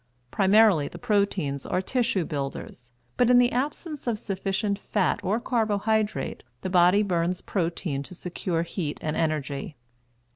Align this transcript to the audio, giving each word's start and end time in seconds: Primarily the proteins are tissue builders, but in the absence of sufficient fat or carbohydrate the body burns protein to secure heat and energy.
Primarily 0.31 0.87
the 0.87 0.97
proteins 0.97 1.63
are 1.63 1.79
tissue 1.79 2.25
builders, 2.25 2.91
but 3.17 3.29
in 3.29 3.37
the 3.37 3.51
absence 3.51 4.07
of 4.07 4.17
sufficient 4.17 4.79
fat 4.79 5.19
or 5.21 5.39
carbohydrate 5.39 6.41
the 6.61 6.71
body 6.71 7.03
burns 7.03 7.41
protein 7.41 8.01
to 8.01 8.15
secure 8.15 8.63
heat 8.63 8.97
and 9.03 9.15
energy. 9.15 9.75